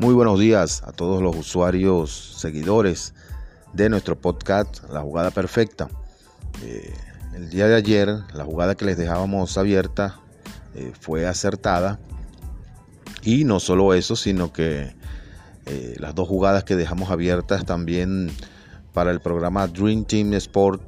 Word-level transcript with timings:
Muy 0.00 0.14
buenos 0.14 0.40
días 0.40 0.82
a 0.86 0.92
todos 0.92 1.22
los 1.22 1.36
usuarios, 1.36 2.34
seguidores 2.38 3.12
de 3.74 3.90
nuestro 3.90 4.18
podcast 4.18 4.82
La 4.90 5.02
Jugada 5.02 5.30
Perfecta. 5.30 5.90
Eh, 6.64 6.94
el 7.34 7.50
día 7.50 7.66
de 7.66 7.74
ayer, 7.74 8.08
la 8.32 8.46
jugada 8.46 8.76
que 8.76 8.86
les 8.86 8.96
dejábamos 8.96 9.58
abierta 9.58 10.18
eh, 10.74 10.94
fue 10.98 11.26
acertada. 11.26 12.00
Y 13.20 13.44
no 13.44 13.60
solo 13.60 13.92
eso, 13.92 14.16
sino 14.16 14.54
que 14.54 14.96
eh, 15.66 15.96
las 15.98 16.14
dos 16.14 16.26
jugadas 16.26 16.64
que 16.64 16.76
dejamos 16.76 17.10
abiertas 17.10 17.66
también 17.66 18.30
para 18.94 19.10
el 19.10 19.20
programa 19.20 19.66
Dream 19.66 20.06
Team 20.06 20.32
Sport 20.32 20.80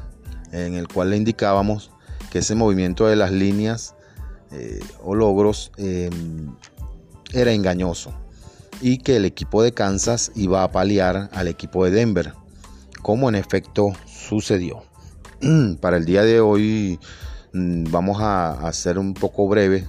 en 0.51 0.73
el 0.73 0.87
cual 0.87 1.11
le 1.11 1.17
indicábamos 1.17 1.91
que 2.29 2.39
ese 2.39 2.55
movimiento 2.55 3.07
de 3.07 3.15
las 3.15 3.31
líneas 3.31 3.95
eh, 4.51 4.79
o 5.01 5.15
logros 5.15 5.71
em, 5.77 6.53
era 7.31 7.53
engañoso 7.53 8.13
y 8.81 8.97
que 8.97 9.15
el 9.15 9.25
equipo 9.25 9.61
de 9.61 9.73
Kansas 9.73 10.31
iba 10.35 10.63
a 10.63 10.71
paliar 10.71 11.29
al 11.33 11.47
equipo 11.47 11.85
de 11.85 11.91
Denver, 11.91 12.33
como 13.01 13.29
en 13.29 13.35
efecto 13.35 13.93
sucedió. 14.05 14.83
Para 15.81 15.97
el 15.97 16.05
día 16.05 16.23
de 16.23 16.39
hoy 16.39 16.99
mm, 17.53 17.85
vamos 17.91 18.21
a 18.21 18.67
hacer 18.67 18.97
un 18.97 19.13
poco 19.13 19.47
breve, 19.47 19.87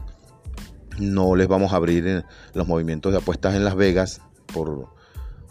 no 0.98 1.34
les 1.34 1.48
vamos 1.48 1.72
a 1.72 1.76
abrir 1.76 2.06
eh, 2.06 2.24
los 2.52 2.68
movimientos 2.68 3.12
de 3.12 3.18
apuestas 3.18 3.54
en 3.54 3.64
Las 3.64 3.76
Vegas 3.76 4.20
por 4.52 4.88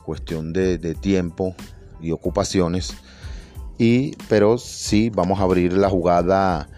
cuestión 0.05 0.53
de, 0.53 0.77
tiempo 0.95 1.55
y 1.99 2.11
ocupaciones, 2.11 2.95
y, 3.77 4.15
pero 4.29 4.59
sí 4.59 5.09
vamos 5.09 5.39
a 5.39 5.43
abrir 5.43 5.73
la 5.73 5.89
jugada 5.89 6.69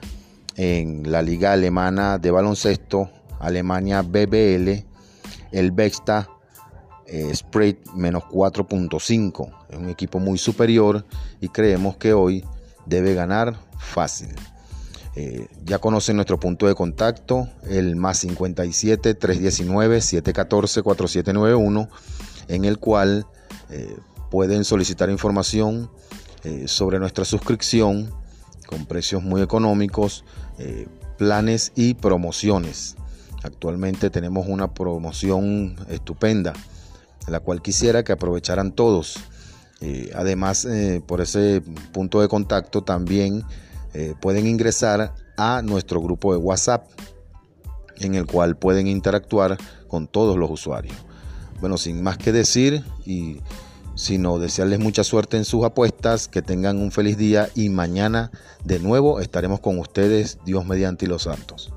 en 0.55 1.11
la 1.11 1.21
liga 1.21 1.51
alemana 1.51 2.19
de 2.19 2.31
baloncesto, 2.31 3.09
Alemania 3.39 4.01
BBL, 4.01 4.85
el 5.51 5.71
Bexta 5.71 6.29
eh, 7.05 7.35
spread 7.35 7.75
menos 7.95 8.23
4.5. 8.23 9.51
Es 9.69 9.77
un 9.77 9.89
equipo 9.89 10.19
muy 10.19 10.37
superior 10.37 11.05
y 11.41 11.49
creemos 11.49 11.97
que 11.97 12.13
hoy 12.13 12.45
debe 12.85 13.13
ganar 13.13 13.59
fácil. 13.77 14.29
Eh, 15.15 15.47
ya 15.63 15.79
conocen 15.79 16.15
nuestro 16.15 16.39
punto 16.39 16.65
de 16.65 16.75
contacto, 16.75 17.47
el 17.69 17.95
más 17.95 18.19
57 18.19 19.13
319 19.13 20.01
714 20.01 20.81
4791, 20.81 21.89
en 22.47 22.65
el 22.65 22.79
cual 22.79 23.27
eh, 23.69 23.95
pueden 24.31 24.63
solicitar 24.63 25.09
información 25.09 25.89
sobre 26.65 26.99
nuestra 26.99 27.23
suscripción 27.23 28.13
con 28.67 28.85
precios 28.85 29.23
muy 29.23 29.41
económicos, 29.41 30.25
planes 31.17 31.71
y 31.73 31.93
promociones. 31.93 32.97
Actualmente 33.43 34.09
tenemos 34.09 34.47
una 34.49 34.73
promoción 34.73 35.77
estupenda 35.87 36.51
la 37.27 37.39
cual 37.39 37.61
quisiera 37.61 38.03
que 38.03 38.11
aprovecharan 38.11 38.71
todos. 38.71 39.17
Eh, 39.81 40.11
además, 40.15 40.65
eh, 40.65 41.01
por 41.05 41.21
ese 41.21 41.61
punto 41.91 42.21
de 42.21 42.27
contacto 42.27 42.83
también 42.83 43.43
eh, 43.93 44.13
pueden 44.21 44.47
ingresar 44.47 45.13
a 45.37 45.61
nuestro 45.61 46.01
grupo 46.01 46.31
de 46.31 46.39
WhatsApp, 46.39 46.87
en 47.99 48.15
el 48.15 48.25
cual 48.25 48.55
pueden 48.55 48.87
interactuar 48.87 49.57
con 49.87 50.07
todos 50.07 50.37
los 50.37 50.49
usuarios. 50.49 50.95
Bueno, 51.59 51.77
sin 51.77 52.01
más 52.01 52.17
que 52.17 52.31
decir 52.31 52.83
y 53.05 53.39
sino 53.95 54.39
desearles 54.39 54.79
mucha 54.79 55.03
suerte 55.03 55.37
en 55.37 55.45
sus 55.45 55.63
apuestas, 55.63 56.27
que 56.27 56.41
tengan 56.41 56.79
un 56.79 56.91
feliz 56.91 57.17
día 57.17 57.49
y 57.53 57.69
mañana 57.69 58.31
de 58.63 58.79
nuevo 58.79 59.19
estaremos 59.19 59.59
con 59.59 59.77
ustedes, 59.77 60.39
Dios 60.45 60.65
mediante 60.65 61.05
y 61.05 61.09
los 61.09 61.23
santos. 61.23 61.71